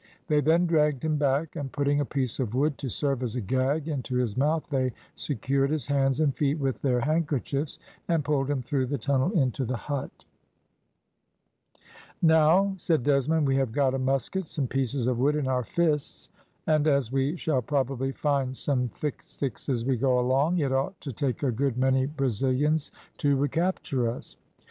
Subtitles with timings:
[0.29, 3.39] They then dragged him back, and, putting a piece of wood, to serve as a
[3.39, 7.77] gag, into his mouth, they secured his hands and feet with their handkerchiefs,
[8.07, 10.25] and pulled him through the tunnel into the hut.
[12.19, 16.29] "Now," said Desmond, "we have got a musket, some pieces of wood, and our fists;
[16.65, 20.99] and, as we shall probably find some thick sticks as we go along, it ought
[21.01, 24.35] to take a good many Brazilians to recapture us."